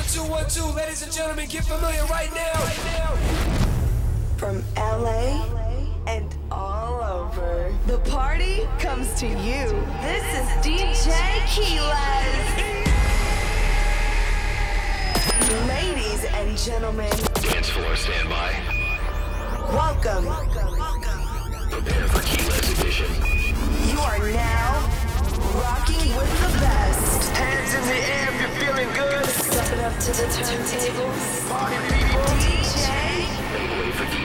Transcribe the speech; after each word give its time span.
One, 0.00 0.08
two, 0.08 0.24
one, 0.24 0.48
two. 0.48 0.64
Ladies 0.74 1.02
and 1.02 1.12
gentlemen, 1.12 1.46
get 1.46 1.62
familiar 1.64 2.02
right 2.06 2.32
now. 2.34 2.58
From 4.38 4.64
LA 4.74 5.44
and 6.06 6.34
all 6.50 7.02
over, 7.02 7.70
the 7.86 7.98
party 8.10 8.66
comes 8.78 9.12
to 9.20 9.26
you. 9.26 9.68
This 10.00 10.24
is 10.40 10.48
DJ 10.64 11.12
Keyless. 11.52 12.46
Ladies 15.68 16.24
and 16.32 16.56
gentlemen, 16.56 17.10
dance 17.42 17.68
floor 17.68 17.94
standby. 17.94 18.54
Welcome. 19.68 20.24
Prepare 21.70 22.08
for 22.08 22.22
Keyless 22.22 22.80
Edition. 22.80 23.12
You 23.90 24.00
are 24.00 24.32
now 24.32 24.99
Rocking 25.60 26.16
with 26.16 26.32
the 26.40 26.58
best. 26.60 27.36
Hands 27.36 27.74
in 27.74 27.82
the 27.84 28.00
air 28.14 28.28
if 28.32 28.40
you're 28.40 28.56
feeling 28.64 28.88
good. 28.94 29.26
Step 29.26 29.72
it 29.72 29.80
up 29.80 29.92
to 29.98 30.10
the 30.12 30.26
turntables. 30.32 31.48
Party 31.50 31.76
people. 31.92 32.24
DJ. 32.40 32.88
Wait 33.78 33.94
for 33.94 34.19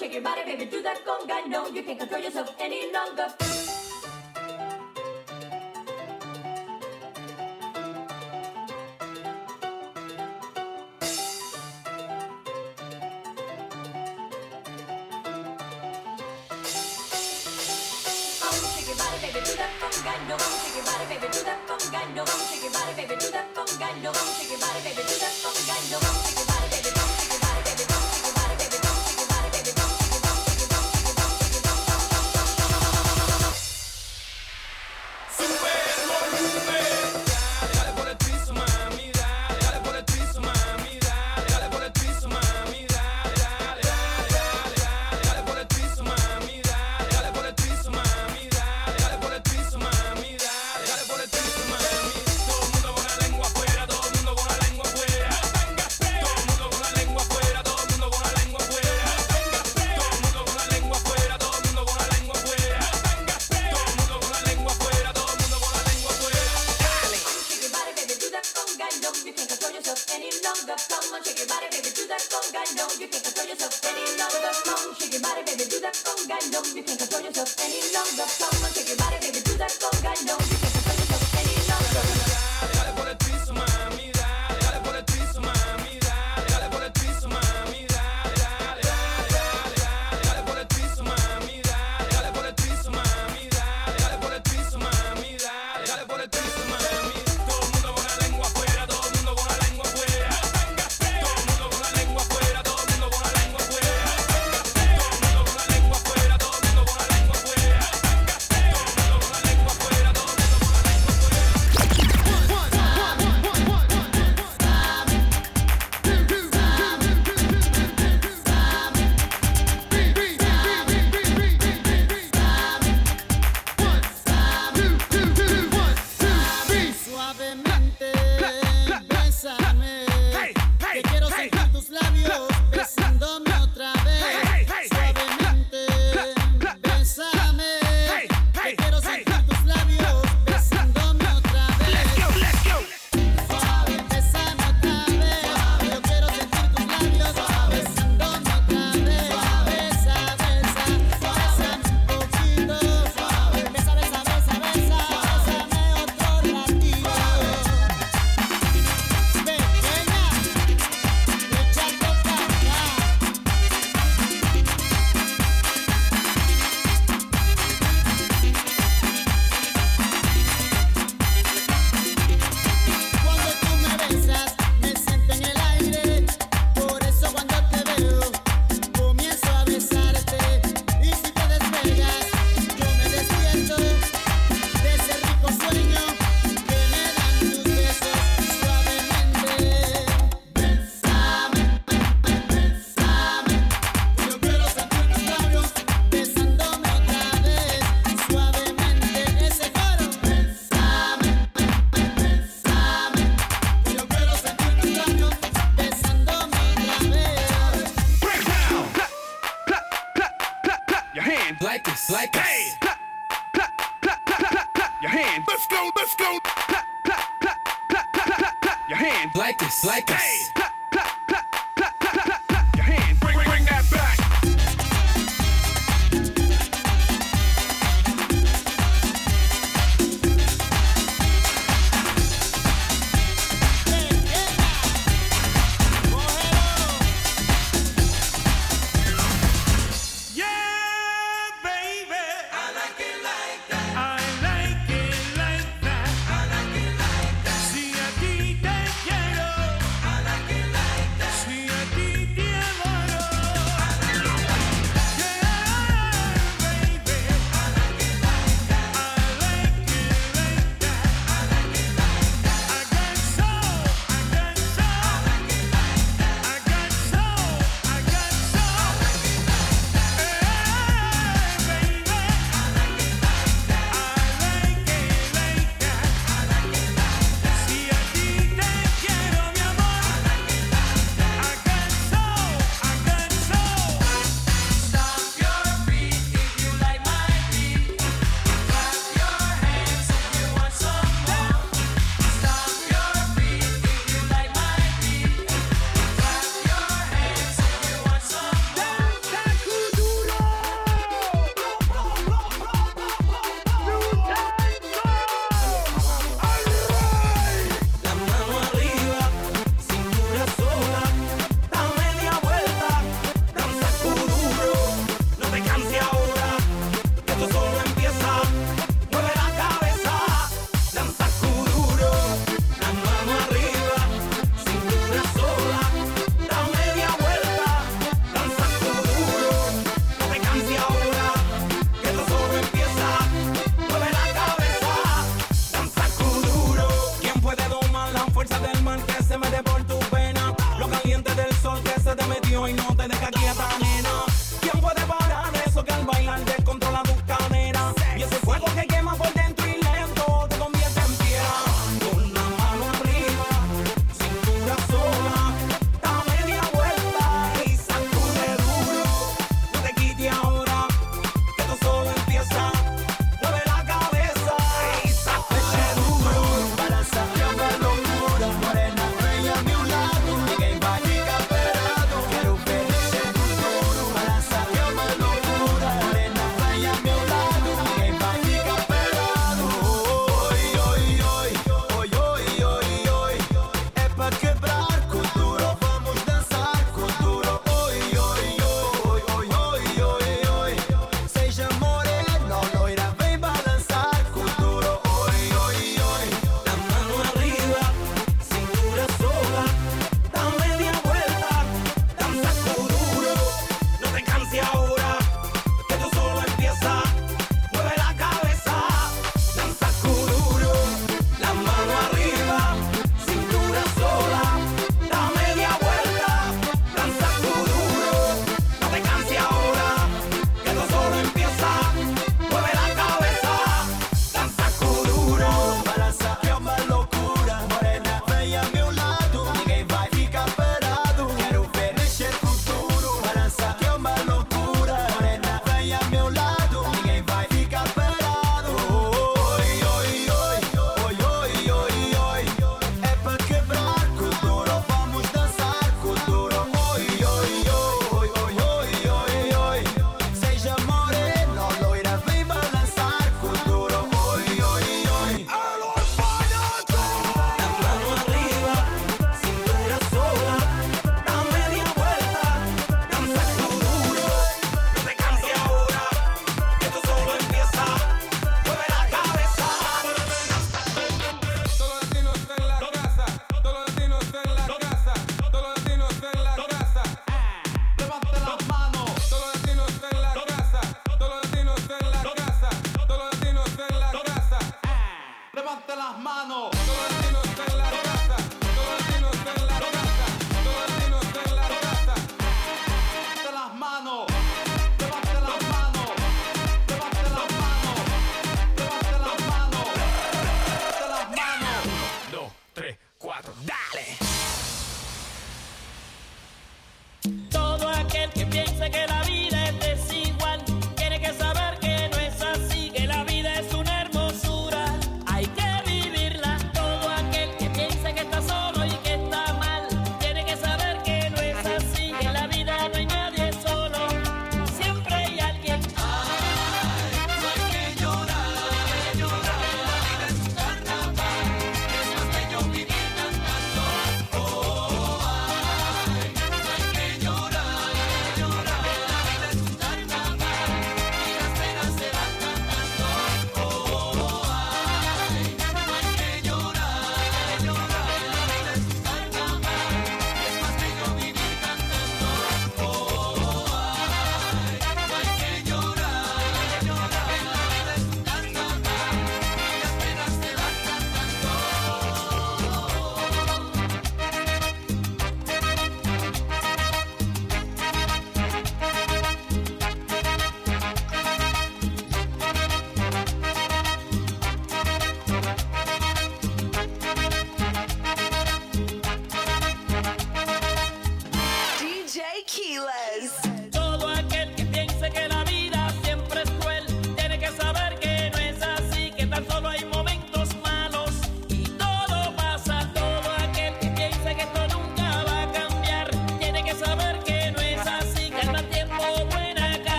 shake 0.00 0.14
your 0.14 0.22
body, 0.22 0.40
baby, 0.46 0.64
do 0.64 0.82
that 0.82 1.04
conga. 1.04 1.46
No, 1.46 1.68
you 1.68 1.82
can't 1.82 1.98
control 1.98 2.22
yourself 2.22 2.56
any 2.58 2.90
longer. 2.90 3.26
Baby, 21.10 21.26
do 21.32 21.42
that 21.42 21.58
conga, 21.66 22.14
no, 22.14 22.24
shake 22.24 22.62
your 22.62 22.72
body, 22.72 22.94
baby, 22.94 23.16
do 23.18 23.30
that 23.32 23.46
conga, 23.52 23.90
no, 24.02 24.12
shake 24.12 24.50
your 24.50 24.60
body, 24.60 24.80
baby, 24.84 25.02
do 25.02 25.16
that 25.18 25.34
conga, 25.42 25.76
no, 25.90 25.98
shake 26.24 26.39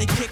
exotic 0.00 0.16
kick 0.16 0.27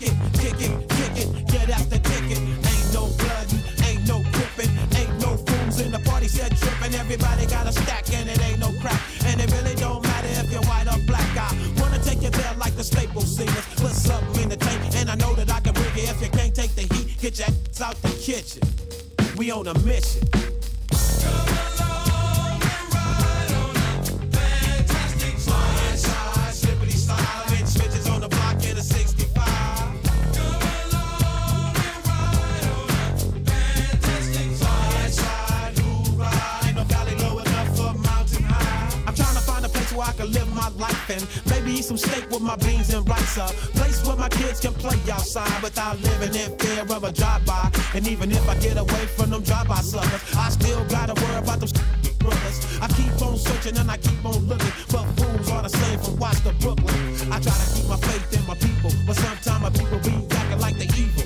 some 41.86 41.96
steak 41.96 42.28
with 42.30 42.42
my 42.42 42.56
beans 42.56 42.92
and 42.92 43.08
rice. 43.08 43.38
up 43.38 43.50
place 43.78 44.04
where 44.04 44.16
my 44.16 44.28
kids 44.28 44.58
can 44.58 44.74
play 44.74 44.98
outside 45.12 45.62
without 45.62 45.96
living 46.00 46.34
in 46.34 46.58
fear 46.58 46.82
of 46.82 47.04
a 47.04 47.12
drive-by. 47.12 47.70
And 47.94 48.08
even 48.08 48.32
if 48.32 48.48
I 48.48 48.56
get 48.58 48.76
away 48.76 49.06
from 49.14 49.30
them 49.30 49.42
drive-by 49.42 49.80
sluggers, 49.82 50.22
I 50.36 50.50
still 50.50 50.84
gotta 50.86 51.14
worry 51.14 51.38
about 51.38 51.60
them 51.60 51.70
brothers. 52.18 52.58
I 52.82 52.88
keep 52.88 53.14
on 53.22 53.36
searching 53.38 53.78
and 53.78 53.88
I 53.88 53.98
keep 53.98 54.24
on 54.24 54.38
looking, 54.50 54.74
but 54.90 55.04
fools 55.14 55.50
are 55.52 55.62
the 55.62 55.68
same 55.68 56.00
from 56.00 56.16
Watch 56.18 56.42
to 56.42 56.52
Brooklyn. 56.58 56.96
I 57.30 57.38
try 57.38 57.54
to 57.54 57.66
keep 57.74 57.88
my 57.88 57.98
faith 58.02 58.34
in 58.34 58.42
my 58.50 58.56
people, 58.56 58.90
but 59.06 59.14
sometimes 59.14 59.62
my 59.62 59.70
people 59.70 59.98
be 60.02 60.26
acting 60.34 60.58
like 60.58 60.76
they 60.78 60.90
evil. 60.98 61.22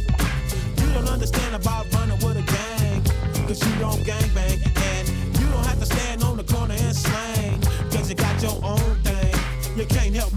You 0.77 0.93
don't 0.93 1.09
understand 1.09 1.55
about 1.55 1.91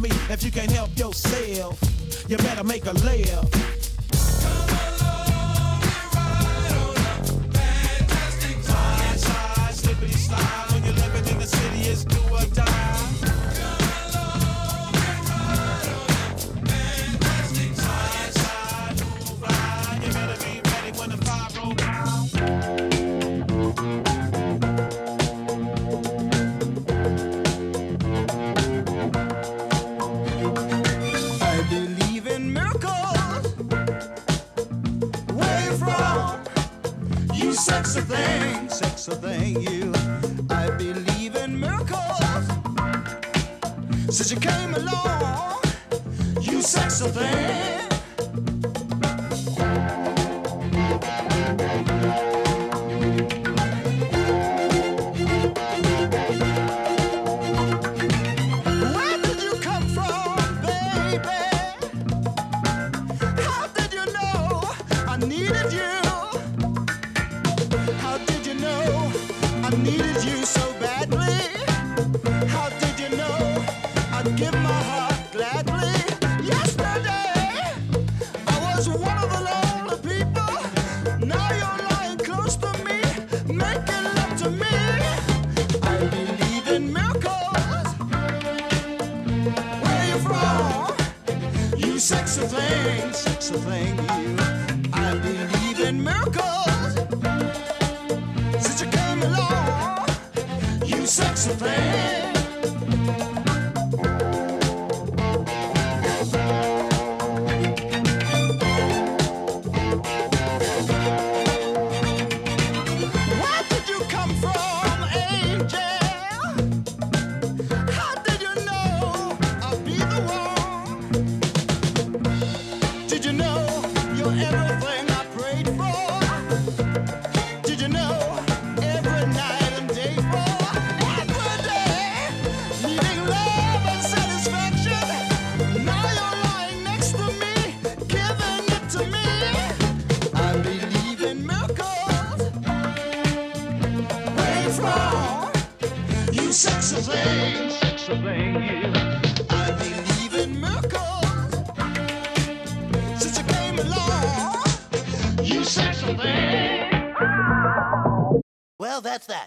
me. 0.04 0.10
If 0.30 0.44
you 0.44 0.52
can't 0.52 0.70
help 0.70 0.96
yourself, 0.98 1.80
you 2.28 2.38
better 2.38 2.64
make 2.64 2.86
a 2.86 2.92
left. 2.92 3.60
Slide 10.04 10.66
when 10.72 10.84
you're 10.84 10.94
living 10.94 11.34
in 11.34 11.40
the 11.40 11.48
city, 11.48 11.90
it's 11.90 12.04
do 12.04 12.20
or 12.34 12.46
die. 12.54 13.13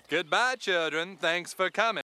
Goodbye, 0.09 0.57
children. 0.57 1.17
Thanks 1.17 1.53
for 1.53 1.69
coming. 1.71 2.06